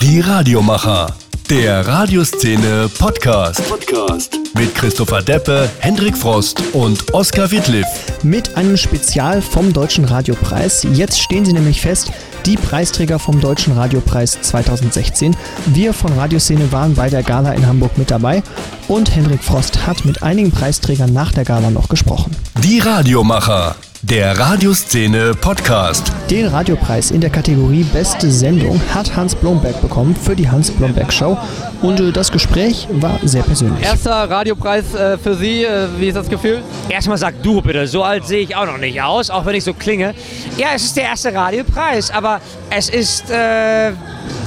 Die 0.00 0.20
Radiomacher. 0.20 1.12
Der 1.50 1.84
Radioszene 1.84 2.88
Podcast. 3.00 3.68
Podcast. 3.68 4.38
Mit 4.54 4.72
Christopher 4.76 5.22
Deppe, 5.22 5.68
Hendrik 5.80 6.16
Frost 6.16 6.62
und 6.72 7.12
Oskar 7.12 7.50
Wittliff. 7.50 7.86
Mit 8.22 8.56
einem 8.56 8.76
Spezial 8.76 9.42
vom 9.42 9.72
Deutschen 9.72 10.04
Radiopreis. 10.04 10.86
Jetzt 10.92 11.20
stehen 11.20 11.44
sie 11.44 11.52
nämlich 11.52 11.80
fest, 11.80 12.12
die 12.46 12.56
Preisträger 12.56 13.18
vom 13.18 13.40
Deutschen 13.40 13.72
Radiopreis 13.72 14.40
2016. 14.40 15.36
Wir 15.66 15.92
von 15.92 16.12
Radioszene 16.12 16.70
waren 16.70 16.94
bei 16.94 17.10
der 17.10 17.24
Gala 17.24 17.52
in 17.54 17.66
Hamburg 17.66 17.98
mit 17.98 18.12
dabei 18.12 18.44
und 18.86 19.16
Hendrik 19.16 19.42
Frost 19.42 19.84
hat 19.84 20.04
mit 20.04 20.22
einigen 20.22 20.52
Preisträgern 20.52 21.12
nach 21.12 21.32
der 21.32 21.44
Gala 21.44 21.70
noch 21.70 21.88
gesprochen. 21.88 22.36
Die 22.62 22.78
Radiomacher. 22.78 23.74
Der 24.02 24.38
Radioszene 24.38 25.32
Podcast. 25.34 26.12
Den 26.30 26.46
Radiopreis 26.46 27.10
in 27.10 27.20
der 27.20 27.30
Kategorie 27.30 27.82
Beste 27.82 28.30
Sendung 28.30 28.80
hat 28.94 29.16
Hans 29.16 29.34
Blomberg 29.34 29.80
bekommen 29.82 30.14
für 30.14 30.36
die 30.36 30.48
Hans 30.48 30.70
Blomberg 30.70 31.12
Show 31.12 31.36
und 31.82 31.98
äh, 31.98 32.12
das 32.12 32.30
Gespräch 32.30 32.86
war 32.92 33.18
sehr 33.24 33.42
persönlich. 33.42 33.84
Erster 33.84 34.30
Radiopreis 34.30 34.94
äh, 34.94 35.18
für 35.18 35.34
Sie, 35.34 35.64
äh, 35.64 35.88
wie 35.98 36.06
ist 36.06 36.14
das 36.14 36.28
Gefühl? 36.28 36.62
Erstmal 36.88 37.18
sag 37.18 37.42
du 37.42 37.60
bitte, 37.60 37.88
so 37.88 38.04
alt 38.04 38.24
sehe 38.24 38.38
ich 38.40 38.54
auch 38.54 38.66
noch 38.66 38.78
nicht 38.78 39.02
aus, 39.02 39.30
auch 39.30 39.44
wenn 39.44 39.56
ich 39.56 39.64
so 39.64 39.74
klinge. 39.74 40.14
Ja, 40.56 40.68
es 40.76 40.84
ist 40.84 40.96
der 40.96 41.04
erste 41.04 41.34
Radiopreis, 41.34 42.12
aber 42.12 42.40
es 42.70 42.88
ist, 42.90 43.28
äh, 43.30 43.90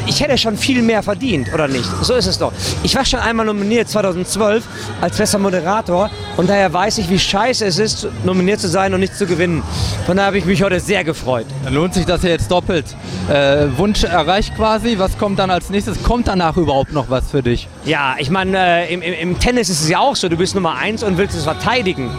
ich 0.07 0.21
hätte 0.21 0.37
schon 0.37 0.57
viel 0.57 0.81
mehr 0.81 1.03
verdient, 1.03 1.53
oder 1.53 1.67
nicht? 1.67 1.89
So 2.01 2.15
ist 2.15 2.27
es 2.27 2.37
doch. 2.37 2.51
Ich 2.83 2.95
war 2.95 3.05
schon 3.05 3.19
einmal 3.19 3.45
nominiert 3.45 3.89
2012 3.89 4.63
als 5.01 5.17
bester 5.17 5.39
Moderator 5.39 6.09
und 6.37 6.49
daher 6.49 6.71
weiß 6.71 6.97
ich, 6.99 7.09
wie 7.09 7.19
scheiße 7.19 7.65
es 7.65 7.79
ist, 7.79 8.07
nominiert 8.23 8.59
zu 8.59 8.67
sein 8.67 8.93
und 8.93 8.99
nicht 8.99 9.15
zu 9.15 9.25
gewinnen. 9.25 9.63
Von 10.05 10.17
daher 10.17 10.27
habe 10.27 10.37
ich 10.37 10.45
mich 10.45 10.63
heute 10.63 10.79
sehr 10.79 11.03
gefreut. 11.03 11.45
Dann 11.63 11.73
lohnt 11.73 11.93
sich 11.93 12.05
das 12.05 12.23
ja 12.23 12.29
jetzt 12.29 12.49
doppelt. 12.51 12.85
Äh, 13.29 13.67
Wunsch 13.77 14.03
erreicht 14.03 14.55
quasi. 14.55 14.97
Was 14.97 15.17
kommt 15.17 15.39
dann 15.39 15.49
als 15.49 15.69
nächstes? 15.69 16.01
Kommt 16.03 16.27
danach 16.27 16.57
überhaupt 16.57 16.91
noch 16.93 17.09
was 17.09 17.29
für 17.31 17.41
dich? 17.41 17.67
Ja, 17.83 18.15
ich 18.19 18.29
meine, 18.29 18.85
äh, 18.87 18.93
im, 18.93 19.01
im, 19.01 19.39
Tennis 19.39 19.67
ist 19.69 19.81
es 19.81 19.89
ja 19.89 19.99
auch 19.99 20.15
so, 20.15 20.29
du 20.29 20.37
bist 20.37 20.53
Nummer 20.53 20.75
eins 20.75 21.01
und 21.01 21.17
willst 21.17 21.35
es 21.35 21.45
verteidigen. 21.45 22.11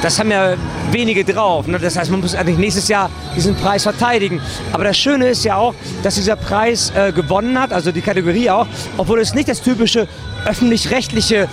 Das 0.00 0.18
haben 0.18 0.30
ja 0.30 0.54
wenige 0.92 1.24
drauf. 1.24 1.66
Ne? 1.66 1.78
Das 1.78 1.98
heißt, 1.98 2.10
man 2.10 2.20
muss 2.20 2.34
eigentlich 2.34 2.56
nächstes 2.56 2.88
Jahr 2.88 3.10
diesen 3.36 3.54
Preis 3.54 3.82
verteidigen. 3.82 4.40
Aber 4.72 4.84
das 4.84 4.96
Schöne 4.96 5.28
ist 5.28 5.44
ja 5.44 5.56
auch, 5.56 5.74
dass 6.02 6.14
dieser 6.14 6.36
Preis 6.36 6.90
äh, 6.96 7.12
gewonnen 7.12 7.60
hat, 7.60 7.70
also 7.70 7.92
die 7.92 8.00
Kategorie 8.00 8.48
auch, 8.48 8.66
obwohl 8.96 9.20
es 9.20 9.34
nicht 9.34 9.48
das 9.48 9.60
typische 9.60 10.08
öffentlich-rechtliche 10.46 11.48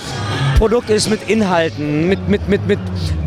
Produkt 0.57 0.89
ist 0.89 1.07
mit 1.07 1.29
Inhalten, 1.29 2.09
mit, 2.09 2.27
mit, 2.27 2.49
mit, 2.49 2.67
mit 2.67 2.79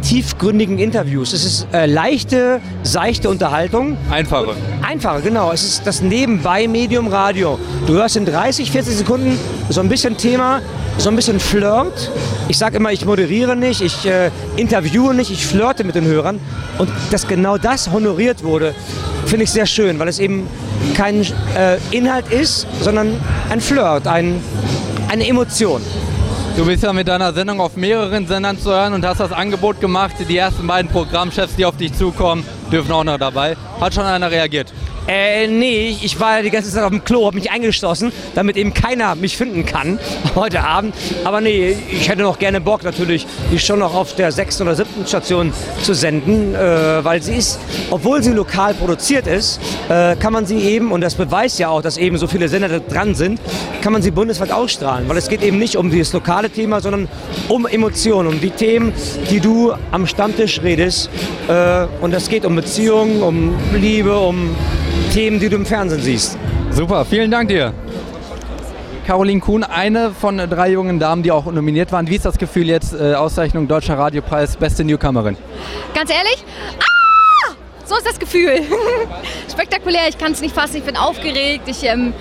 tiefgründigen 0.03 0.81
Interviews. 0.81 1.33
Es 1.33 1.45
ist 1.45 1.69
äh, 1.72 1.87
leichte, 1.87 2.61
seichte 2.83 3.31
Unterhaltung. 3.31 3.97
Einfache. 4.11 4.56
Einfache, 4.83 5.22
genau. 5.22 5.53
Es 5.53 5.62
ist 5.62 5.87
das 5.87 6.03
Nebenbei-Medium 6.03 7.06
Radio. 7.06 7.56
Du 7.87 7.95
hörst 7.95 8.17
in 8.17 8.27
30, 8.27 8.72
40 8.72 8.97
Sekunden 8.97 9.39
so 9.69 9.81
ein 9.81 9.89
bisschen 9.89 10.17
Thema, 10.17 10.61
so 10.98 11.09
ein 11.09 11.14
bisschen 11.14 11.39
Flirt. 11.39 12.11
Ich 12.48 12.59
sage 12.59 12.78
immer, 12.78 12.91
ich 12.91 13.05
moderiere 13.05 13.55
nicht, 13.55 13.81
ich 13.81 14.05
äh, 14.06 14.33
interviewe 14.56 15.15
nicht, 15.15 15.31
ich 15.31 15.47
flirte 15.47 15.84
mit 15.84 15.94
den 15.94 16.06
Hörern. 16.06 16.41
Und 16.78 16.91
dass 17.12 17.28
genau 17.28 17.59
das 17.59 17.92
honoriert 17.92 18.42
wurde, 18.42 18.75
finde 19.27 19.44
ich 19.44 19.53
sehr 19.53 19.67
schön, 19.67 20.00
weil 20.00 20.09
es 20.09 20.19
eben 20.19 20.48
kein 20.97 21.22
äh, 21.56 21.77
Inhalt 21.92 22.28
ist, 22.33 22.67
sondern 22.81 23.15
ein 23.50 23.61
Flirt, 23.61 24.09
ein, 24.09 24.42
eine 25.09 25.28
Emotion. 25.28 25.81
Du 26.56 26.67
bist 26.67 26.83
ja 26.83 26.93
mit 26.93 27.09
deiner 27.09 27.33
Sendung 27.33 27.61
auf 27.61 27.77
mehreren 27.77 28.27
Sendern 28.27 28.59
zu 28.59 28.70
hören 28.70 28.93
und 28.93 29.06
hast 29.06 29.20
das 29.20 29.33
Angebot 29.33 29.81
gemacht. 29.81 30.15
Die 30.29 30.37
ersten 30.37 30.67
beiden 30.67 30.91
Programmchefs, 30.91 31.56
die 31.56 31.65
auf 31.65 31.77
dich 31.77 31.93
zukommen, 31.95 32.45
dürfen 32.70 32.93
auch 32.93 33.05
noch 33.05 33.19
dabei. 33.19 33.56
Hat 33.81 33.95
schon 33.95 34.05
einer 34.05 34.31
reagiert? 34.31 34.73
Äh, 35.12 35.48
nee, 35.48 35.97
ich 36.00 36.20
war 36.20 36.41
die 36.41 36.50
ganze 36.50 36.70
Zeit 36.70 36.84
auf 36.84 36.91
dem 36.91 37.03
Klo, 37.03 37.27
habe 37.27 37.34
mich 37.34 37.50
eingeschlossen, 37.50 38.12
damit 38.36 38.56
eben 38.56 38.72
keiner 38.72 39.16
mich 39.16 39.36
finden 39.36 39.66
kann 39.66 39.98
heute 40.36 40.62
Abend. 40.62 40.94
Aber 41.25 41.41
nee, 41.41 41.77
ich 41.91 42.08
hätte 42.08 42.22
noch 42.22 42.39
gerne 42.39 42.61
Bock 42.61 42.84
natürlich, 42.84 43.27
die 43.50 43.59
schon 43.59 43.81
noch 43.81 43.93
auf 43.93 44.15
der 44.15 44.31
sechsten 44.31 44.62
oder 44.62 44.76
siebten 44.76 45.04
Station 45.04 45.53
zu 45.82 45.94
senden, 45.94 46.54
äh, 46.54 47.04
weil 47.04 47.20
sie 47.22 47.34
ist, 47.34 47.59
obwohl 47.91 48.22
sie 48.22 48.31
lokal 48.31 48.72
produziert 48.75 49.26
ist, 49.26 49.60
äh, 49.88 50.15
kann 50.15 50.32
man 50.32 50.47
sie 50.47 50.59
eben, 50.59 50.93
und 50.93 51.00
das 51.00 51.16
beweist 51.16 51.59
ja 51.59 51.70
auch, 51.70 51.82
dass 51.82 51.97
eben 51.97 52.16
so 52.16 52.28
viele 52.28 52.49
Sender 52.49 52.78
dran 52.78 53.16
sind, 53.16 53.41
kann 53.82 53.93
man 53.93 54.03
sie 54.03 54.12
bundesweit 54.12 54.53
ausstrahlen. 54.53 55.09
Weil 55.09 55.16
es 55.16 55.28
geht 55.28 55.43
eben 55.43 55.59
nicht 55.59 55.75
um 55.75 55.91
dieses 55.91 56.12
lokale 56.12 56.50
Thema, 56.50 56.81
sondern 56.81 57.09
um 57.49 57.66
Emotionen, 57.66 58.28
um 58.28 58.41
die 58.41 58.50
Themen, 58.50 58.93
die 59.28 59.41
du 59.41 59.72
am 59.91 60.06
Stammtisch 60.06 60.62
redest. 60.62 61.10
Äh, 61.49 61.87
und 62.00 62.15
das 62.15 62.28
geht 62.28 62.44
um 62.44 62.54
Beziehungen, 62.54 63.22
um 63.22 63.56
Liebe, 63.75 64.16
um 64.16 64.54
Themen, 65.12 65.41
die 65.41 65.49
du 65.49 65.56
im 65.56 65.66
Fernsehen 65.66 66.00
siehst. 66.03 66.38
Super, 66.71 67.05
vielen 67.05 67.31
Dank 67.31 67.49
dir. 67.49 67.75
Caroline 69.06 69.41
Kuhn, 69.41 69.65
eine 69.65 70.12
von 70.12 70.38
drei 70.38 70.71
jungen 70.71 71.00
Damen, 71.00 71.22
die 71.22 71.33
auch 71.33 71.47
nominiert 71.47 71.91
waren. 71.91 72.06
Wie 72.09 72.15
ist 72.15 72.25
das 72.25 72.38
Gefühl 72.38 72.69
jetzt, 72.69 72.93
äh, 72.93 73.15
Auszeichnung 73.15 73.66
Deutscher 73.66 73.99
Radiopreis, 73.99 74.56
beste 74.56 74.84
Newcomerin? 74.84 75.37
Ganz 75.94 76.11
ehrlich? 76.11 76.44
Ah! 76.78 77.55
So 77.84 77.97
ist 77.97 78.06
das 78.06 78.21
Gefühl. 78.21 78.62
Spektakulär, 79.53 80.03
ich 80.09 80.16
kann 80.16 80.31
es 80.31 80.41
nicht 80.41 80.55
fassen, 80.55 80.77
ich 80.77 80.84
bin 80.84 80.97
aufgeregt. 80.97 81.65
Ich, 81.67 81.82
ähm, 81.82 82.12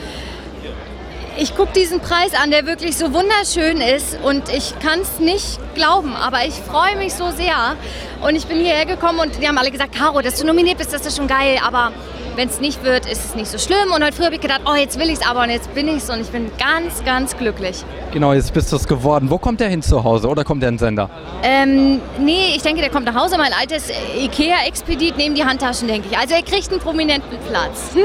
ich 1.38 1.56
gucke 1.56 1.73
diesen 1.73 2.00
Preis 2.00 2.34
an, 2.34 2.50
der 2.50 2.66
wirklich 2.66 2.97
so 2.97 3.13
wunderschön 3.13 3.78
ist 3.81 4.17
und 4.23 4.50
ich 4.50 4.73
kann 4.79 5.01
es 5.01 5.19
nicht 5.19 5.59
glauben, 5.75 6.16
aber 6.16 6.40
ich 6.47 6.56
freue 6.56 6.97
mich 6.97 7.13
so 7.13 7.29
sehr. 7.29 7.75
Und 8.22 8.35
ich 8.35 8.47
bin 8.47 8.57
hierher 8.57 8.88
gekommen 8.88 9.19
und 9.19 9.41
die 9.41 9.47
haben 9.47 9.57
alle 9.59 9.69
gesagt, 9.69 9.96
Caro, 9.96 10.22
dass 10.22 10.40
du 10.40 10.47
nominiert 10.47 10.79
bist, 10.79 10.91
das 10.91 11.06
ist 11.06 11.17
schon 11.17 11.28
geil, 11.28 11.59
aber 11.63 11.91
wenn 12.35 12.47
es 12.50 12.59
nicht 12.59 12.84
wird, 12.84 13.06
ist 13.06 13.25
es 13.25 13.35
nicht 13.35 13.47
so 13.47 13.57
schlimm. 13.57 13.91
Und 13.95 14.03
heute 14.03 14.13
früh 14.16 14.25
habe 14.25 14.35
ich 14.35 14.41
gedacht, 14.41 14.62
oh, 14.66 14.75
jetzt 14.75 15.00
will 15.00 15.07
ich 15.07 15.19
es 15.19 15.28
aber 15.28 15.44
und 15.44 15.50
jetzt 15.50 15.73
bin 15.73 15.88
ich 15.88 15.97
es 15.97 16.09
und 16.09 16.22
ich 16.22 16.28
bin 16.29 16.51
ganz, 16.57 17.03
ganz 17.03 17.38
glücklich. 17.38 17.84
Genau, 18.12 18.34
jetzt 18.34 18.53
bist 18.53 18.72
du 18.72 18.75
es 18.75 18.88
geworden. 18.88 19.29
Wo 19.29 19.38
kommt 19.38 19.59
der 19.59 19.69
hin 19.69 19.81
zu 19.81 20.03
Hause 20.03 20.28
oder 20.28 20.44
kommt 20.44 20.62
der 20.62 20.69
in 20.69 20.75
den 20.75 20.79
Sender? 20.79 21.09
Ähm, 21.44 22.01
nee, 22.19 22.53
ich 22.56 22.62
denke, 22.62 22.81
der 22.81 22.90
kommt 22.90 23.06
nach 23.06 23.16
Hause. 23.16 23.38
Mein 23.38 23.53
altes 23.59 23.90
Ikea-Expedit 24.17 25.17
neben 25.17 25.35
die 25.35 25.44
Handtaschen, 25.44 25.88
denke 25.88 26.07
ich. 26.12 26.17
Also 26.17 26.35
er 26.35 26.41
kriegt 26.44 26.72
einen 26.72 26.79
prominenten 26.79 27.38
Platz. 27.50 27.91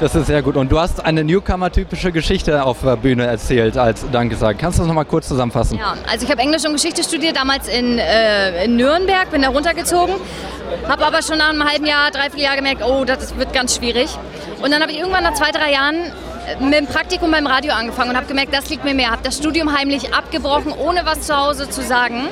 Das 0.00 0.14
ist 0.14 0.26
sehr 0.26 0.42
gut. 0.42 0.56
Und 0.56 0.70
du 0.70 0.78
hast 0.78 1.04
eine 1.04 1.22
Newcomer-typische 1.24 2.10
Geschichte 2.12 2.64
auf 2.64 2.80
der 2.82 2.96
Bühne 2.96 3.26
erzählt 3.26 3.78
als 3.78 4.04
Dankesag. 4.10 4.58
Kannst 4.58 4.78
du 4.78 4.82
das 4.82 4.88
nochmal 4.88 5.04
kurz 5.04 5.28
zusammenfassen? 5.28 5.78
ja, 5.78 5.94
also 6.10 6.24
ich 6.24 6.30
habe 6.30 6.42
Englisch 6.42 6.64
und 6.64 6.72
Geschichte 6.72 7.02
studiert, 7.02 7.36
damals 7.36 7.68
in, 7.68 7.98
äh, 7.98 8.64
in 8.64 8.76
Nürnberg, 8.76 9.30
bin 9.30 9.42
da 9.42 9.48
runtergezogen. 9.48 10.16
Habe 10.88 11.06
aber 11.06 11.22
schon 11.22 11.38
nach 11.38 11.50
einem 11.50 11.64
halben 11.68 11.86
Jahr, 11.86 12.10
dreiviertel 12.10 12.40
Jahr 12.40 12.56
gemerkt, 12.56 12.82
oh, 12.84 13.04
das 13.04 13.36
wird 13.36 13.52
ganz 13.52 13.76
schwierig. 13.76 14.10
Und 14.62 14.70
dann 14.70 14.82
habe 14.82 14.92
ich 14.92 14.98
irgendwann 14.98 15.24
nach 15.24 15.34
zwei, 15.34 15.50
drei 15.50 15.72
Jahren 15.72 15.96
äh, 16.46 16.62
mit 16.62 16.74
dem 16.74 16.86
Praktikum 16.86 17.30
beim 17.30 17.46
Radio 17.46 17.72
angefangen 17.72 18.10
und 18.10 18.16
habe 18.16 18.26
gemerkt, 18.26 18.54
das 18.54 18.68
liegt 18.70 18.84
mir 18.84 18.94
mehr. 18.94 19.10
Habe 19.10 19.22
das 19.22 19.36
Studium 19.36 19.76
heimlich 19.76 20.14
abgebrochen, 20.14 20.72
ohne 20.72 21.04
was 21.04 21.22
zu 21.22 21.36
Hause 21.36 21.68
zu 21.68 21.82
sagen. 21.82 22.28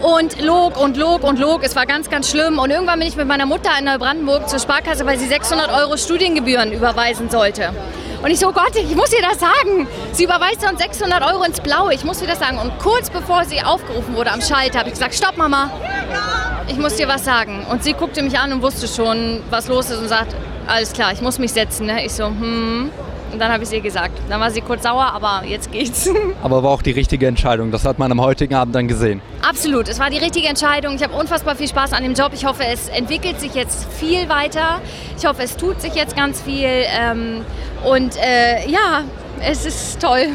Und 0.00 0.40
log 0.40 0.80
und 0.80 0.96
log 0.96 1.24
und 1.24 1.38
log. 1.38 1.64
Es 1.64 1.74
war 1.74 1.84
ganz, 1.84 2.08
ganz 2.08 2.30
schlimm. 2.30 2.58
Und 2.58 2.70
irgendwann 2.70 3.00
bin 3.00 3.08
ich 3.08 3.16
mit 3.16 3.26
meiner 3.26 3.46
Mutter 3.46 3.70
in 3.78 3.84
Neubrandenburg 3.84 4.48
zur 4.48 4.60
Sparkasse, 4.60 5.04
weil 5.06 5.18
sie 5.18 5.26
600 5.26 5.72
Euro 5.72 5.96
Studiengebühren 5.96 6.72
überweisen 6.72 7.30
sollte. 7.30 7.72
Und 8.22 8.30
ich 8.30 8.38
so, 8.38 8.48
oh 8.48 8.52
Gott, 8.52 8.74
ich 8.74 8.94
muss 8.96 9.12
ihr 9.12 9.22
das 9.22 9.38
sagen. 9.40 9.86
Sie 10.12 10.24
überweist 10.24 10.68
uns 10.68 10.80
600 10.80 11.22
Euro 11.22 11.44
ins 11.44 11.60
Blaue. 11.60 11.94
Ich 11.94 12.04
muss 12.04 12.20
ihr 12.20 12.28
das 12.28 12.38
sagen. 12.38 12.58
Und 12.58 12.78
kurz 12.78 13.10
bevor 13.10 13.44
sie 13.44 13.62
aufgerufen 13.62 14.14
wurde 14.16 14.30
am 14.30 14.40
Schalter, 14.40 14.80
habe 14.80 14.88
ich 14.88 14.94
gesagt, 14.94 15.14
stopp 15.14 15.36
Mama, 15.36 15.70
ich 16.68 16.78
muss 16.78 16.96
dir 16.96 17.08
was 17.08 17.24
sagen. 17.24 17.64
Und 17.70 17.82
sie 17.82 17.92
guckte 17.92 18.22
mich 18.22 18.38
an 18.38 18.52
und 18.52 18.62
wusste 18.62 18.88
schon, 18.88 19.40
was 19.50 19.68
los 19.68 19.90
ist 19.90 19.98
und 19.98 20.08
sagt, 20.08 20.34
alles 20.66 20.92
klar, 20.92 21.12
ich 21.12 21.20
muss 21.20 21.38
mich 21.38 21.52
setzen. 21.52 21.86
Ne? 21.86 22.04
Ich 22.04 22.12
so, 22.12 22.26
hm. 22.26 22.90
Und 23.32 23.38
dann 23.38 23.52
habe 23.52 23.62
ich 23.62 23.68
es 23.68 23.74
ihr 23.74 23.80
gesagt. 23.80 24.18
Dann 24.28 24.40
war 24.40 24.50
sie 24.50 24.62
kurz 24.62 24.84
sauer, 24.84 25.12
aber 25.12 25.42
jetzt 25.46 25.70
geht's. 25.70 26.08
Aber 26.42 26.62
war 26.62 26.70
auch 26.70 26.80
die 26.80 26.92
richtige 26.92 27.26
Entscheidung. 27.26 27.70
Das 27.70 27.84
hat 27.84 27.98
man 27.98 28.10
am 28.10 28.22
heutigen 28.22 28.54
Abend 28.54 28.74
dann 28.74 28.88
gesehen. 28.88 29.20
Absolut, 29.46 29.88
es 29.88 29.98
war 29.98 30.08
die 30.08 30.16
richtige 30.16 30.48
Entscheidung. 30.48 30.94
Ich 30.94 31.02
habe 31.02 31.14
unfassbar 31.14 31.54
viel 31.54 31.68
Spaß 31.68 31.92
an 31.92 32.04
dem 32.04 32.14
Job. 32.14 32.30
Ich 32.32 32.46
hoffe, 32.46 32.64
es 32.64 32.88
entwickelt 32.88 33.38
sich 33.38 33.54
jetzt 33.54 33.86
viel 33.92 34.28
weiter. 34.30 34.80
Ich 35.18 35.26
hoffe, 35.26 35.42
es 35.42 35.56
tut 35.56 35.80
sich 35.82 35.94
jetzt 35.94 36.16
ganz 36.16 36.40
viel. 36.40 36.68
Ähm, 36.68 37.44
und 37.84 38.16
äh, 38.16 38.66
ja, 38.68 39.02
es 39.40 39.66
ist 39.66 40.00
toll. 40.00 40.28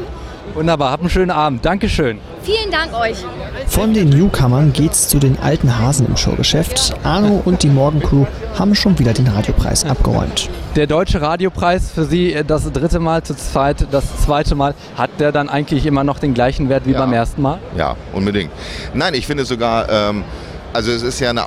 Wunderbar, 0.54 0.90
hab 0.90 1.00
einen 1.00 1.10
schönen 1.10 1.30
Abend. 1.30 1.64
Dankeschön. 1.64 2.18
Vielen 2.42 2.70
Dank 2.70 2.94
euch. 2.94 3.18
Von 3.66 3.92
den 3.92 4.08
Newcomern 4.08 4.72
geht's 4.72 5.08
zu 5.08 5.18
den 5.18 5.38
alten 5.38 5.78
Hasen 5.78 6.06
im 6.06 6.16
Showgeschäft. 6.16 6.94
Arno 7.04 7.42
und 7.44 7.62
die 7.62 7.68
Morgencrew 7.68 8.24
haben 8.58 8.74
schon 8.74 8.98
wieder 8.98 9.12
den 9.12 9.26
Radiopreis 9.28 9.84
abgeräumt. 9.84 10.48
Der 10.74 10.86
Deutsche 10.86 11.20
Radiopreis 11.20 11.90
für 11.90 12.04
Sie 12.04 12.32
äh, 12.32 12.44
das 12.44 12.70
dritte 12.72 12.98
Mal 12.98 13.22
zu 13.22 13.34
zweit, 13.36 13.86
das 13.90 14.04
zweite 14.22 14.54
Mal. 14.54 14.74
Hat 14.96 15.10
der 15.18 15.32
dann 15.32 15.48
eigentlich 15.48 15.84
immer 15.84 16.02
noch 16.02 16.18
den 16.18 16.32
gleichen 16.32 16.68
Wert 16.70 16.86
wie 16.86 16.92
Ja. 16.92 17.00
beim 17.00 17.12
ersten 17.12 17.42
Mal? 17.42 17.58
Ja, 17.76 17.96
unbedingt. 18.12 18.50
Nein, 18.94 19.14
ich 19.14 19.26
finde 19.26 19.44
sogar, 19.44 19.88
ähm, 19.90 20.24
also 20.72 20.90
es 20.92 21.02
ist 21.02 21.20
ja 21.20 21.30
eine, 21.30 21.44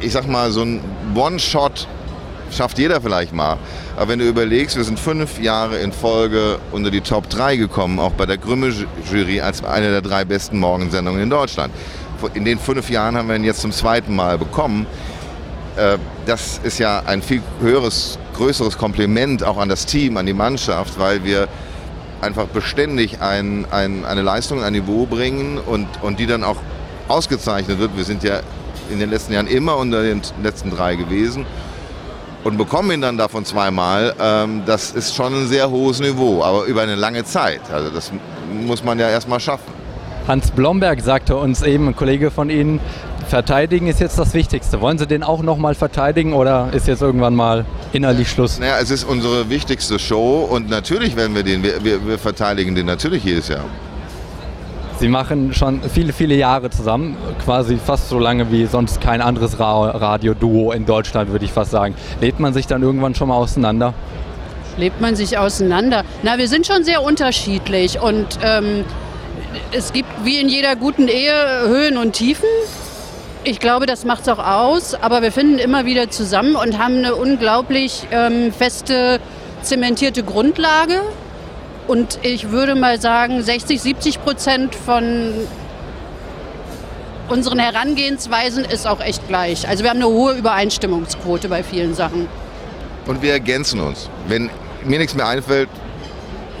ich 0.00 0.12
sag 0.12 0.26
mal, 0.28 0.50
so 0.50 0.62
ein 0.62 0.80
One-Shot 1.14 1.86
schafft 2.50 2.78
jeder 2.78 3.00
vielleicht 3.00 3.32
mal. 3.32 3.58
Aber 3.96 4.08
wenn 4.08 4.18
du 4.18 4.26
überlegst, 4.26 4.76
wir 4.76 4.84
sind 4.84 4.98
fünf 4.98 5.40
Jahre 5.40 5.78
in 5.78 5.92
Folge 5.92 6.58
unter 6.72 6.90
die 6.90 7.00
Top 7.00 7.28
3 7.30 7.56
gekommen, 7.56 7.98
auch 7.98 8.12
bei 8.12 8.26
der 8.26 8.38
Grimme-Jury 8.38 9.40
als 9.40 9.64
eine 9.64 9.90
der 9.90 10.02
drei 10.02 10.24
besten 10.24 10.58
Morgensendungen 10.58 11.22
in 11.22 11.30
Deutschland. 11.30 11.72
In 12.34 12.44
den 12.44 12.58
fünf 12.58 12.90
Jahren 12.90 13.16
haben 13.16 13.28
wir 13.28 13.36
ihn 13.36 13.44
jetzt 13.44 13.60
zum 13.60 13.72
zweiten 13.72 14.14
Mal 14.14 14.38
bekommen. 14.38 14.86
Äh, 15.76 15.98
Das 16.26 16.60
ist 16.62 16.78
ja 16.78 17.02
ein 17.06 17.22
viel 17.22 17.42
höheres 17.60 18.18
größeres 18.34 18.76
Kompliment 18.76 19.42
auch 19.44 19.58
an 19.58 19.68
das 19.68 19.86
Team, 19.86 20.16
an 20.16 20.26
die 20.26 20.34
Mannschaft, 20.34 20.98
weil 20.98 21.24
wir 21.24 21.48
einfach 22.20 22.46
beständig 22.46 23.20
ein, 23.20 23.66
ein, 23.70 24.04
eine 24.04 24.22
Leistung, 24.22 24.62
ein 24.62 24.72
Niveau 24.72 25.06
bringen 25.06 25.58
und, 25.58 25.86
und 26.02 26.18
die 26.18 26.26
dann 26.26 26.44
auch 26.44 26.56
ausgezeichnet 27.08 27.78
wird. 27.78 27.96
Wir 27.96 28.04
sind 28.04 28.22
ja 28.24 28.40
in 28.90 28.98
den 28.98 29.10
letzten 29.10 29.32
Jahren 29.32 29.46
immer 29.46 29.76
unter 29.76 30.02
den 30.02 30.22
letzten 30.42 30.70
drei 30.70 30.96
gewesen 30.96 31.46
und 32.46 32.58
bekommen 32.58 32.92
ihn 32.92 33.00
dann 33.00 33.18
davon 33.18 33.44
zweimal. 33.44 34.14
Ähm, 34.20 34.62
das 34.64 34.92
ist 34.92 35.16
schon 35.16 35.34
ein 35.34 35.48
sehr 35.48 35.68
hohes 35.68 35.98
Niveau, 35.98 36.44
aber 36.44 36.64
über 36.64 36.82
eine 36.82 36.94
lange 36.94 37.24
Zeit. 37.24 37.60
Also 37.72 37.90
das 37.90 38.12
muss 38.64 38.84
man 38.84 39.00
ja 39.00 39.08
erstmal 39.10 39.40
schaffen. 39.40 39.74
Hans 40.28 40.52
Blomberg 40.52 41.00
sagte 41.00 41.36
uns 41.36 41.62
eben, 41.62 41.88
ein 41.88 41.96
Kollege 41.96 42.30
von 42.30 42.48
Ihnen, 42.48 42.78
verteidigen 43.28 43.88
ist 43.88 43.98
jetzt 43.98 44.16
das 44.16 44.32
Wichtigste. 44.32 44.80
Wollen 44.80 44.96
Sie 44.96 45.08
den 45.08 45.24
auch 45.24 45.42
nochmal 45.42 45.74
verteidigen 45.74 46.34
oder 46.34 46.68
ist 46.72 46.86
jetzt 46.86 47.02
irgendwann 47.02 47.34
mal 47.34 47.64
innerlich 47.92 48.30
Schluss? 48.30 48.60
Naja, 48.60 48.78
es 48.80 48.92
ist 48.92 49.02
unsere 49.02 49.50
wichtigste 49.50 49.98
Show 49.98 50.48
und 50.48 50.70
natürlich 50.70 51.16
werden 51.16 51.34
wir 51.34 51.42
den, 51.42 51.64
wir, 51.64 52.06
wir 52.06 52.18
verteidigen 52.18 52.76
den 52.76 52.86
natürlich 52.86 53.24
jedes 53.24 53.48
Jahr. 53.48 53.64
Sie 54.98 55.08
machen 55.08 55.52
schon 55.52 55.82
viele, 55.82 56.14
viele 56.14 56.34
Jahre 56.36 56.70
zusammen, 56.70 57.18
quasi 57.44 57.76
fast 57.76 58.08
so 58.08 58.18
lange 58.18 58.50
wie 58.50 58.64
sonst 58.64 58.98
kein 59.02 59.20
anderes 59.20 59.60
Ra 59.60 59.90
Radioduo 59.90 60.72
in 60.72 60.86
Deutschland, 60.86 61.30
würde 61.30 61.44
ich 61.44 61.52
fast 61.52 61.70
sagen. 61.70 61.94
Lebt 62.22 62.40
man 62.40 62.54
sich 62.54 62.66
dann 62.66 62.82
irgendwann 62.82 63.14
schon 63.14 63.28
mal 63.28 63.36
auseinander? 63.36 63.92
Lebt 64.78 65.02
man 65.02 65.14
sich 65.14 65.36
auseinander? 65.36 66.02
Na, 66.22 66.38
wir 66.38 66.48
sind 66.48 66.66
schon 66.66 66.82
sehr 66.82 67.02
unterschiedlich 67.02 68.00
und 68.00 68.38
ähm, 68.42 68.84
es 69.70 69.92
gibt 69.92 70.08
wie 70.24 70.38
in 70.38 70.48
jeder 70.48 70.76
guten 70.76 71.08
Ehe 71.08 71.66
Höhen 71.66 71.98
und 71.98 72.14
Tiefen. 72.14 72.48
Ich 73.44 73.60
glaube, 73.60 73.84
das 73.84 74.06
macht 74.06 74.22
es 74.22 74.28
auch 74.30 74.44
aus, 74.44 74.94
aber 74.94 75.20
wir 75.20 75.30
finden 75.30 75.58
immer 75.58 75.84
wieder 75.84 76.08
zusammen 76.08 76.56
und 76.56 76.78
haben 76.78 76.96
eine 76.96 77.14
unglaublich 77.14 78.06
ähm, 78.10 78.50
feste, 78.50 79.20
zementierte 79.60 80.22
Grundlage. 80.22 81.02
Und 81.86 82.18
ich 82.22 82.50
würde 82.50 82.74
mal 82.74 83.00
sagen, 83.00 83.42
60, 83.42 83.80
70 83.80 84.22
Prozent 84.22 84.74
von 84.74 85.32
unseren 87.28 87.58
Herangehensweisen 87.58 88.64
ist 88.64 88.86
auch 88.86 89.00
echt 89.00 89.26
gleich. 89.28 89.68
Also 89.68 89.82
wir 89.84 89.90
haben 89.90 89.98
eine 89.98 90.08
hohe 90.08 90.34
Übereinstimmungsquote 90.34 91.48
bei 91.48 91.62
vielen 91.62 91.94
Sachen. 91.94 92.28
Und 93.06 93.22
wir 93.22 93.32
ergänzen 93.32 93.80
uns. 93.80 94.08
Wenn 94.26 94.50
mir 94.84 94.98
nichts 94.98 95.14
mehr 95.14 95.28
einfällt, 95.28 95.68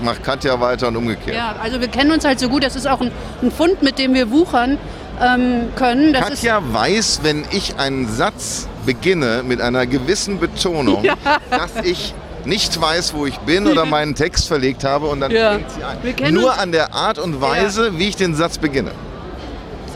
macht 0.02 0.22
Katja 0.22 0.60
weiter 0.60 0.88
und 0.88 0.96
umgekehrt. 0.96 1.36
Ja, 1.36 1.56
also 1.60 1.80
wir 1.80 1.88
kennen 1.88 2.10
uns 2.12 2.24
halt 2.24 2.38
so 2.38 2.48
gut. 2.48 2.62
Das 2.62 2.76
ist 2.76 2.86
auch 2.86 3.00
ein, 3.00 3.10
ein 3.42 3.50
Fund, 3.50 3.82
mit 3.82 3.98
dem 3.98 4.14
wir 4.14 4.30
wuchern 4.30 4.78
ähm, 5.20 5.68
können. 5.74 6.12
Das 6.12 6.28
Katja 6.28 6.60
weiß, 6.72 7.20
wenn 7.22 7.44
ich 7.50 7.78
einen 7.78 8.08
Satz 8.08 8.68
beginne 8.84 9.42
mit 9.44 9.60
einer 9.60 9.86
gewissen 9.86 10.38
Betonung, 10.38 11.04
ja. 11.04 11.14
dass 11.50 11.84
ich 11.84 12.14
nicht 12.46 12.80
weiß, 12.80 13.14
wo 13.14 13.26
ich 13.26 13.36
bin 13.38 13.66
oder 13.66 13.84
meinen 13.96 14.14
Text 14.14 14.48
verlegt 14.48 14.84
habe 14.84 15.06
und 15.06 15.20
dann 15.20 15.30
Ja. 15.30 15.52
fängt 15.52 15.66
sie 15.70 16.12
kennen 16.12 16.34
Nur 16.40 16.58
an 16.58 16.72
der 16.72 16.94
Art 16.94 17.18
und 17.18 17.40
Weise, 17.40 17.98
wie 17.98 18.08
ich 18.08 18.16
den 18.16 18.34
Satz 18.34 18.58
beginne. 18.58 18.92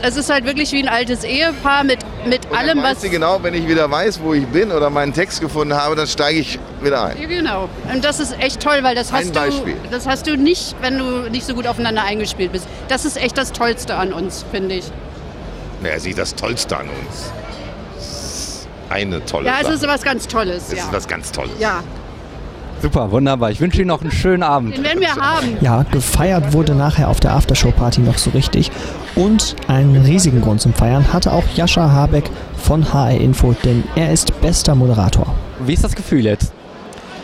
es 0.03 0.17
ist 0.17 0.29
halt 0.31 0.45
wirklich 0.45 0.71
wie 0.71 0.81
ein 0.81 0.87
altes 0.89 1.23
Ehepaar 1.23 1.83
mit, 1.83 1.99
mit 2.25 2.49
Und 2.49 2.57
allem, 2.57 2.81
was. 2.81 3.01
sie 3.01 3.09
genau, 3.09 3.39
wenn 3.43 3.53
ich 3.53 3.67
wieder 3.67 3.89
weiß, 3.91 4.19
wo 4.23 4.33
ich 4.33 4.45
bin 4.47 4.71
oder 4.71 4.89
meinen 4.89 5.13
Text 5.13 5.41
gefunden 5.41 5.75
habe, 5.75 5.95
dann 5.95 6.07
steige 6.07 6.39
ich 6.39 6.57
wieder 6.81 7.03
ein. 7.05 7.21
Ja, 7.21 7.27
genau. 7.27 7.69
Und 7.93 8.03
das 8.03 8.19
ist 8.19 8.35
echt 8.39 8.61
toll, 8.61 8.79
weil 8.81 8.95
das 8.95 9.11
Ein 9.13 9.25
hast, 9.25 9.33
Beispiel. 9.33 9.75
du, 9.83 9.89
das 9.91 10.07
hast 10.07 10.25
du 10.27 10.35
nicht, 10.37 10.75
wenn 10.81 10.97
du 10.97 11.29
nicht 11.29 11.45
so 11.45 11.53
gut 11.53 11.67
aufeinander 11.67 12.03
eingespielt 12.03 12.51
bist. 12.51 12.65
Das 12.87 13.05
ist 13.05 13.15
echt 13.15 13.37
das 13.37 13.51
Tollste 13.51 13.95
an 13.95 14.11
uns, 14.11 14.43
finde 14.51 14.75
ich. 14.75 14.85
Ja, 15.83 15.99
sie 15.99 16.09
ist 16.11 16.19
das 16.19 16.33
Tollste 16.35 16.77
an 16.77 16.87
uns. 16.89 17.31
Eine 18.89 19.23
tolle 19.25 19.45
Ja, 19.47 19.55
es 19.59 19.63
Sache. 19.63 19.73
ist 19.75 19.87
was 19.87 20.01
ganz 20.01 20.27
Tolles. 20.27 20.63
es 20.69 20.77
Ja. 20.77 20.83
ist 20.85 20.93
was 20.93 21.07
ganz 21.07 21.31
Tolles. 21.31 21.51
ja, 21.59 21.81
Super, 22.81 23.11
wunderbar. 23.11 23.51
Ich 23.51 23.61
wünsche 23.61 23.77
Ihnen 23.79 23.89
noch 23.89 24.01
einen 24.01 24.11
schönen 24.11 24.41
Abend. 24.43 24.75
den 24.75 24.83
werden 24.83 25.01
wir 25.01 25.15
haben. 25.15 25.57
Ja, 25.61 25.83
gefeiert 25.83 26.53
wurde 26.53 26.73
nachher 26.73 27.09
auf 27.09 27.19
der 27.19 27.33
Aftershow-Party 27.33 28.01
noch 28.01 28.17
so 28.17 28.31
richtig. 28.31 28.71
Und 29.15 29.55
einen 29.67 29.97
riesigen 30.03 30.41
Grund 30.41 30.61
zum 30.61 30.73
Feiern 30.73 31.13
hatte 31.13 31.31
auch 31.31 31.43
Jascha 31.55 31.91
Habeck 31.91 32.29
von 32.57 32.91
HR 32.91 33.11
Info, 33.19 33.53
denn 33.63 33.83
er 33.95 34.11
ist 34.11 34.39
bester 34.41 34.73
Moderator. 34.73 35.27
Wie 35.59 35.73
ist 35.73 35.83
das 35.83 35.95
Gefühl 35.95 36.25
jetzt? 36.25 36.53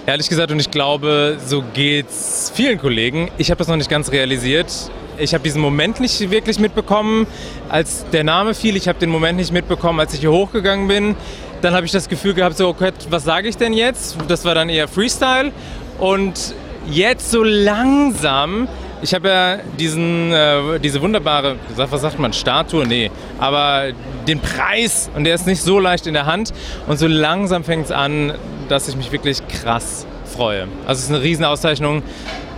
Ehrlich 0.06 0.30
gesagt, 0.30 0.52
und 0.52 0.60
ich 0.60 0.72
glaube, 0.72 1.38
so 1.46 1.64
geht's 1.74 2.52
vielen 2.54 2.78
Kollegen. 2.78 3.30
Ich 3.38 3.50
habe 3.50 3.58
das 3.58 3.68
noch 3.68 3.76
nicht 3.76 3.90
ganz 3.90 4.12
realisiert. 4.12 4.72
Ich 5.18 5.34
habe 5.34 5.44
diesen 5.44 5.62
Moment 5.62 6.00
nicht 6.00 6.30
wirklich 6.30 6.60
mitbekommen, 6.60 7.26
als 7.70 8.06
der 8.14 8.24
Name 8.24 8.54
fiel. 8.54 8.76
Ich 8.76 8.88
habe 8.88 9.00
den 9.00 9.10
Moment 9.10 9.38
nicht 9.38 9.52
mitbekommen, 9.52 10.00
als 10.00 10.14
ich 10.14 10.20
hier 10.20 10.32
hochgegangen 10.32 10.88
bin. 10.88 11.16
Dann 11.62 11.74
habe 11.74 11.86
ich 11.86 11.92
das 11.92 12.08
Gefühl 12.08 12.34
gehabt, 12.34 12.58
so, 12.58 12.68
okay, 12.70 12.92
was 13.10 13.24
sage 13.24 13.48
ich 13.48 13.58
denn 13.58 13.74
jetzt? 13.74 14.18
Das 14.28 14.46
war 14.46 14.56
dann 14.56 14.70
eher 14.70 14.88
Freestyle. 14.88 15.52
Und 16.00 16.54
jetzt 16.90 17.32
so 17.32 17.44
langsam, 17.44 18.68
ich 19.02 19.14
habe 19.14 19.28
ja 19.30 19.58
diesen, 19.80 20.32
äh, 20.32 20.80
diese 20.80 21.02
wunderbare, 21.02 21.56
was 21.76 22.02
sagt 22.02 22.20
man, 22.20 22.34
Statue? 22.34 22.86
Nee, 22.86 23.12
aber 23.40 23.88
den 24.28 24.40
Preis 24.40 25.10
und 25.16 25.24
der 25.24 25.36
ist 25.36 25.48
nicht 25.48 25.62
so 25.62 25.80
leicht 25.80 26.08
in 26.08 26.14
der 26.14 26.26
Hand. 26.26 26.54
Und 26.88 26.98
so 26.98 27.08
langsam 27.08 27.64
fängt 27.64 27.86
es 27.86 27.92
an, 27.92 28.34
dass 28.70 28.88
ich 28.88 28.96
mich 28.96 29.12
wirklich 29.12 29.46
krass 29.48 30.06
freue. 30.26 30.68
Also 30.86 31.00
es 31.00 31.06
ist 31.06 31.10
eine 31.10 31.24
Riesenauszeichnung 31.24 32.04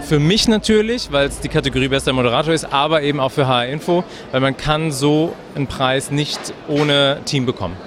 für 0.10 0.20
mich 0.20 0.48
natürlich, 0.48 1.12
weil 1.12 1.28
es 1.28 1.40
die 1.40 1.50
Kategorie 1.50 1.88
bester 1.88 2.14
Moderator 2.14 2.52
ist, 2.52 2.74
aber 2.74 3.04
eben 3.04 3.20
auch 3.20 3.30
für 3.30 3.46
HR 3.46 3.68
Info, 3.68 4.04
weil 4.32 4.42
man 4.42 4.58
kann 4.58 4.92
so 4.92 5.36
einen 5.56 5.68
Preis 5.68 6.10
nicht 6.10 6.40
ohne 6.68 7.20
Team 7.26 7.46
bekommen. 7.46 7.78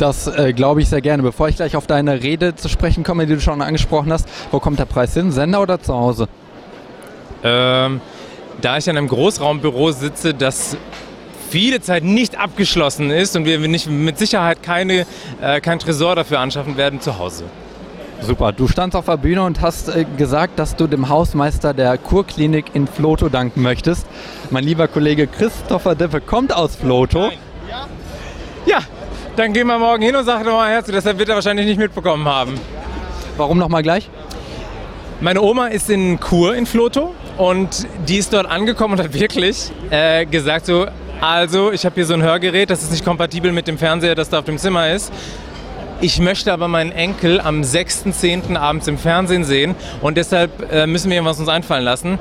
Das 0.00 0.26
äh, 0.26 0.54
glaube 0.54 0.80
ich 0.80 0.88
sehr 0.88 1.02
gerne. 1.02 1.22
Bevor 1.22 1.48
ich 1.48 1.56
gleich 1.56 1.76
auf 1.76 1.86
deine 1.86 2.22
Rede 2.22 2.56
zu 2.56 2.70
sprechen 2.70 3.04
komme, 3.04 3.26
die 3.26 3.34
du 3.34 3.40
schon 3.40 3.60
angesprochen 3.60 4.10
hast, 4.10 4.26
wo 4.50 4.58
kommt 4.58 4.78
der 4.78 4.86
Preis 4.86 5.12
hin? 5.12 5.30
Sender 5.30 5.60
oder 5.60 5.78
zu 5.78 5.92
Hause? 5.92 6.26
Ähm, 7.44 8.00
da 8.62 8.78
ich 8.78 8.88
in 8.88 8.96
einem 8.96 9.08
Großraumbüro 9.08 9.92
sitze, 9.92 10.32
das 10.32 10.78
viele 11.50 11.82
Zeit 11.82 12.02
nicht 12.02 12.40
abgeschlossen 12.40 13.10
ist 13.10 13.36
und 13.36 13.44
wir 13.44 13.58
nicht, 13.58 13.90
mit 13.90 14.16
Sicherheit 14.16 14.62
keine, 14.62 15.04
äh, 15.42 15.60
kein 15.60 15.78
Tresor 15.78 16.16
dafür 16.16 16.40
anschaffen 16.40 16.78
werden, 16.78 17.02
zu 17.02 17.18
Hause. 17.18 17.44
Super. 18.22 18.52
Du 18.52 18.68
standst 18.68 18.96
auf 18.96 19.04
der 19.04 19.18
Bühne 19.18 19.42
und 19.42 19.60
hast 19.60 19.94
äh, 19.94 20.06
gesagt, 20.16 20.58
dass 20.58 20.76
du 20.76 20.86
dem 20.86 21.10
Hausmeister 21.10 21.74
der 21.74 21.98
Kurklinik 21.98 22.74
in 22.74 22.86
Floto 22.86 23.28
danken 23.28 23.60
möchtest. 23.60 24.06
Mein 24.48 24.64
lieber 24.64 24.88
Kollege 24.88 25.26
Christopher 25.26 25.94
Deppe 25.94 26.22
kommt 26.22 26.54
aus 26.54 26.74
Floto. 26.74 27.30
Ja, 28.66 28.80
dann 29.36 29.52
gehen 29.52 29.66
wir 29.66 29.78
morgen 29.78 30.02
hin 30.02 30.16
und 30.16 30.24
sagen 30.24 30.44
nochmal 30.44 30.70
herzlich, 30.70 30.96
deshalb 30.96 31.18
wird 31.18 31.28
er 31.28 31.36
wahrscheinlich 31.36 31.66
nicht 31.66 31.78
mitbekommen 31.78 32.26
haben. 32.26 32.54
Warum 33.36 33.58
nochmal 33.58 33.82
gleich? 33.82 34.10
Meine 35.20 35.42
Oma 35.42 35.68
ist 35.68 35.90
in 35.90 36.18
Kur 36.18 36.54
in 36.54 36.66
Floto 36.66 37.14
und 37.36 37.86
die 38.08 38.16
ist 38.16 38.32
dort 38.32 38.46
angekommen 38.46 38.94
und 38.94 39.04
hat 39.04 39.12
wirklich 39.12 39.70
äh, 39.90 40.24
gesagt 40.26 40.66
so, 40.66 40.86
also 41.20 41.72
ich 41.72 41.84
habe 41.84 41.94
hier 41.96 42.06
so 42.06 42.14
ein 42.14 42.22
Hörgerät, 42.22 42.70
das 42.70 42.82
ist 42.82 42.90
nicht 42.90 43.04
kompatibel 43.04 43.52
mit 43.52 43.68
dem 43.68 43.76
Fernseher, 43.76 44.14
das 44.14 44.30
da 44.30 44.38
auf 44.38 44.46
dem 44.46 44.56
Zimmer 44.56 44.90
ist. 44.90 45.12
Ich 46.00 46.18
möchte 46.18 46.50
aber 46.50 46.66
meinen 46.66 46.92
Enkel 46.92 47.40
am 47.40 47.60
6.10. 47.60 48.56
abends 48.56 48.88
im 48.88 48.96
Fernsehen 48.96 49.44
sehen 49.44 49.74
und 50.00 50.16
deshalb 50.16 50.72
äh, 50.72 50.86
müssen 50.86 51.10
wir 51.10 51.22
uns 51.22 51.46
einfallen 51.46 51.84
lassen. 51.84 52.18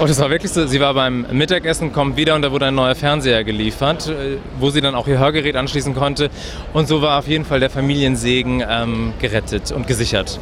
Und 0.00 0.10
es 0.10 0.18
war 0.20 0.30
wirklich 0.30 0.50
so, 0.50 0.66
sie 0.66 0.80
war 0.80 0.94
beim 0.94 1.26
Mittagessen, 1.30 1.92
kommt 1.92 2.16
wieder 2.16 2.34
und 2.34 2.42
da 2.42 2.50
wurde 2.50 2.66
ein 2.66 2.74
neuer 2.74 2.94
Fernseher 2.94 3.44
geliefert, 3.44 4.08
äh, 4.08 4.38
wo 4.58 4.70
sie 4.70 4.80
dann 4.80 4.94
auch 4.94 5.06
ihr 5.06 5.18
Hörgerät 5.18 5.56
anschließen 5.56 5.94
konnte. 5.94 6.30
Und 6.72 6.88
so 6.88 7.02
war 7.02 7.18
auf 7.18 7.28
jeden 7.28 7.44
Fall 7.44 7.60
der 7.60 7.70
Familiensegen 7.70 8.64
ähm, 8.68 9.12
gerettet 9.20 9.70
und 9.72 9.86
gesichert. 9.86 10.40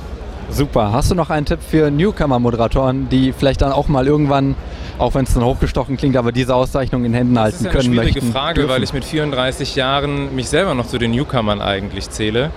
Super. 0.51 0.93
Hast 0.93 1.11
du 1.11 1.15
noch 1.15 1.31
einen 1.31 1.47
Tipp 1.47 1.61
für 1.67 1.91
Newcomer-Moderatoren, 1.91 3.09
die 3.09 3.33
vielleicht 3.33 3.63
dann 3.63 3.73
auch 3.73 3.89
mal 3.89 4.07
irgendwann, 4.07 4.57
auch 4.99 5.15
wenn 5.15 5.25
es 5.25 5.35
dann 5.35 5.45
hochgestochen 5.45 5.97
klingt, 5.97 6.17
aber 6.17 6.33
diese 6.33 6.55
Auszeichnung 6.55 7.05
in 7.05 7.15
Händen 7.15 7.35
Das 7.35 7.45
halten 7.45 7.57
ist 7.57 7.65
ja 7.65 7.71
eine 7.71 7.81
können 7.81 7.95
schwierige 7.95 8.21
möchten? 8.21 8.33
Frage, 8.33 8.55
dürfen? 8.61 8.71
weil 8.71 8.83
ich 8.83 8.93
mit 8.93 9.05
34 9.05 9.77
Jahren 9.77 10.35
mich 10.35 10.49
selber 10.49 10.75
noch 10.75 10.87
zu 10.87 10.99
den 10.99 11.13
Newcomern 11.13 11.61
eigentlich 11.61 12.11
zähle 12.11 12.51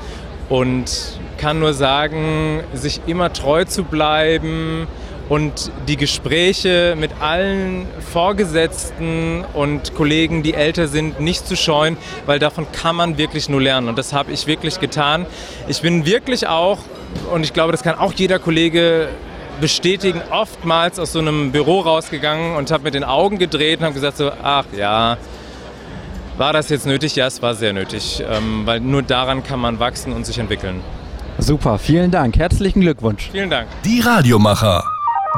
und 0.50 1.20
kann 1.38 1.60
nur 1.60 1.74
sagen, 1.74 2.62
sich 2.74 3.02
immer 3.06 3.32
treu 3.32 3.66
zu 3.66 3.84
bleiben 3.84 4.88
und 5.30 5.72
die 5.88 5.98
Gespräche 5.98 6.96
mit 7.00 7.12
allen 7.22 7.88
Vorgesetzten 8.12 9.44
und 9.54 9.96
Kollegen, 9.96 10.44
die 10.44 10.54
älter 10.54 10.88
sind, 10.88 11.20
nicht 11.20 11.48
zu 11.48 11.56
scheuen, 11.56 11.98
weil 12.26 12.40
davon 12.40 12.68
kann 12.72 12.96
man 12.96 13.18
wirklich 13.18 13.50
nur 13.50 13.62
lernen 13.62 13.88
und 13.90 13.98
das 13.98 14.14
habe 14.14 14.32
ich 14.32 14.48
wirklich 14.48 14.80
getan. 14.80 15.26
Ich 15.68 15.82
bin 15.82 16.06
wirklich 16.06 16.48
auch, 16.48 16.80
und 17.32 17.44
ich 17.44 17.54
glaube, 17.54 17.72
das 17.72 17.84
kann 17.84 17.96
auch 17.96 18.14
jeder 18.14 18.40
Kollege 18.40 19.10
bestätigen, 19.62 20.22
oftmals 20.32 21.00
aus 21.00 21.14
so 21.14 21.20
einem 21.20 21.52
Büro 21.52 21.82
rausgegangen 21.82 22.56
und 22.56 22.72
habe 22.72 22.84
mit 22.84 22.94
den 22.94 23.04
Augen 23.04 23.38
gedreht 23.38 23.80
und 23.80 23.86
habe 23.86 23.94
gesagt 23.94 24.18
so, 24.18 24.32
ach 24.42 24.66
ja, 24.76 25.18
war 26.38 26.54
das 26.54 26.70
jetzt 26.70 26.86
nötig? 26.88 27.16
Ja, 27.16 27.28
es 27.28 27.42
war 27.42 27.54
sehr 27.54 27.74
nötig, 27.74 28.24
ähm, 28.28 28.64
weil 28.66 28.80
nur 28.80 29.04
daran 29.04 29.44
kann 29.44 29.60
man 29.60 29.80
wachsen 29.80 30.12
und 30.14 30.26
sich 30.26 30.40
entwickeln. 30.40 30.82
Super. 31.38 31.78
Vielen 31.78 32.12
Dank. 32.12 32.38
Herzlichen 32.38 32.82
Glückwunsch. 32.82 33.30
Vielen 33.32 33.50
Dank. 33.50 33.68
Die 33.86 34.00
Radiomacher. 34.00 34.84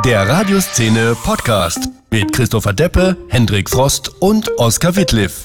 Der 0.03 0.27
Radioszene 0.27 1.15
Podcast 1.23 1.87
mit 2.11 2.33
Christopher 2.33 2.73
Deppe, 2.73 3.15
Hendrik 3.29 3.69
Frost 3.69 4.11
und 4.19 4.51
Oskar 4.57 4.95
Wittliff. 4.97 5.41